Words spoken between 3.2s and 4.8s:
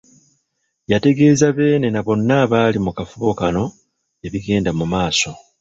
kano ebigenda